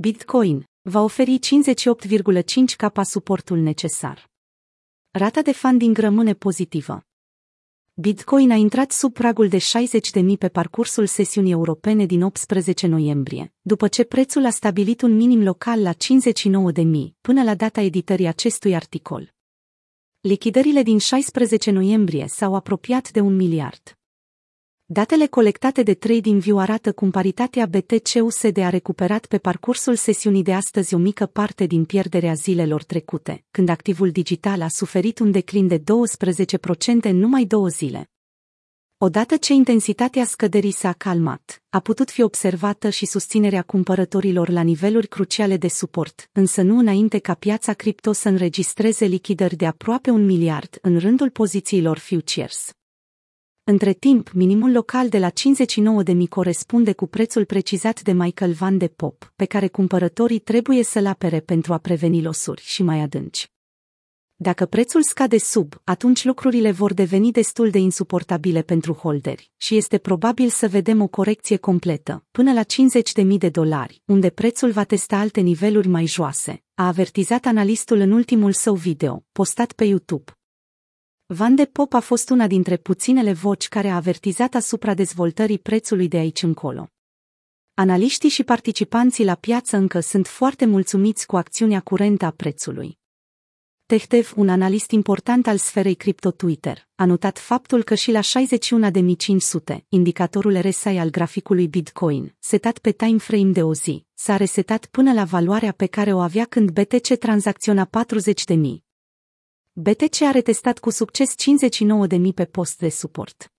[0.00, 4.30] Bitcoin va oferi 58,5 capa suportul necesar.
[5.10, 7.02] Rata de funding rămâne pozitivă.
[7.94, 13.88] Bitcoin a intrat sub pragul de 60.000 pe parcursul sesiunii europene din 18 noiembrie, după
[13.88, 15.98] ce prețul a stabilit un minim local la 59.000
[17.20, 19.34] până la data editării acestui articol.
[20.20, 23.97] Lichidările din 16 noiembrie s-au apropiat de un miliard.
[24.90, 30.94] Datele colectate de TradingView arată cum paritatea BTC-USD a recuperat pe parcursul sesiunii de astăzi
[30.94, 35.78] o mică parte din pierderea zilelor trecute, când activul digital a suferit un declin de
[35.78, 35.82] 12%
[37.00, 38.10] în numai două zile.
[38.98, 45.08] Odată ce intensitatea scăderii s-a calmat, a putut fi observată și susținerea cumpărătorilor la niveluri
[45.08, 50.24] cruciale de suport, însă nu înainte ca piața cripto să înregistreze lichidări de aproape un
[50.24, 52.77] miliard în rândul pozițiilor futures.
[53.70, 58.86] Între timp, minimul local de la 59.000 corespunde cu prețul precizat de Michael Van de
[58.86, 63.50] Pop, pe care cumpărătorii trebuie să-l apere pentru a preveni losuri și mai adânci.
[64.36, 69.98] Dacă prețul scade sub, atunci lucrurile vor deveni destul de insuportabile pentru holderi și este
[69.98, 72.62] probabil să vedem o corecție completă, până la
[73.22, 78.10] 50.000 de dolari, unde prețul va testa alte niveluri mai joase, a avertizat analistul în
[78.10, 80.37] ultimul său video, postat pe YouTube.
[81.34, 86.08] Van de Pop a fost una dintre puținele voci care a avertizat asupra dezvoltării prețului
[86.08, 86.88] de aici încolo.
[87.74, 92.98] Analiștii și participanții la piață încă sunt foarte mulțumiți cu acțiunea curentă a prețului.
[93.86, 99.78] Tehtev, un analist important al sferei cripto Twitter, a notat faptul că și la 61.500,
[99.88, 105.12] indicatorul RSI al graficului Bitcoin, setat pe time frame de o zi, s-a resetat până
[105.12, 107.90] la valoarea pe care o avea când BTC tranzacționa
[108.50, 108.87] 40.000,
[109.80, 111.34] BTC a retestat cu succes
[112.28, 113.52] 59.000 pe post de suport.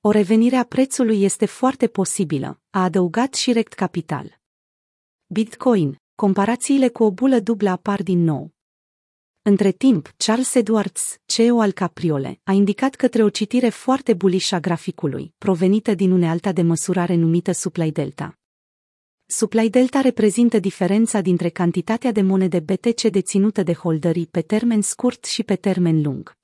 [0.00, 4.40] O revenire a prețului este foarte posibilă, a adăugat și Rect Capital.
[5.26, 8.54] Bitcoin, comparațiile cu o bulă dublă apar din nou.
[9.42, 14.60] Între timp, Charles Edwards, CEO al Capriole, a indicat către o citire foarte bullish a
[14.60, 18.38] graficului, provenită din unealta de măsurare numită Supply Delta.
[19.28, 25.24] Supply delta reprezintă diferența dintre cantitatea de monede BTC deținută de holderii pe termen scurt
[25.24, 26.36] și pe termen lung.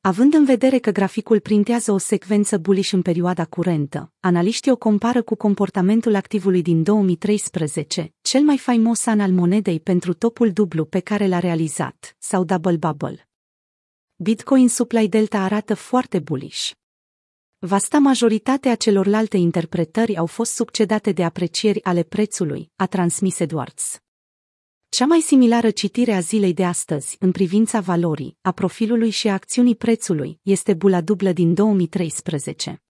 [0.00, 5.22] Având în vedere că graficul printează o secvență bullish în perioada curentă, analiștii o compară
[5.22, 11.00] cu comportamentul activului din 2013, cel mai faimos an al monedei pentru topul dublu pe
[11.00, 13.28] care l-a realizat, sau double bubble.
[14.16, 16.70] Bitcoin Supply Delta arată foarte bullish.
[17.60, 23.98] Vasta majoritatea celorlalte interpretări au fost succedate de aprecieri ale prețului, a transmis Edwards.
[24.88, 29.32] Cea mai similară citire a zilei de astăzi, în privința valorii, a profilului și a
[29.32, 32.82] acțiunii prețului, este bula dublă din 2013.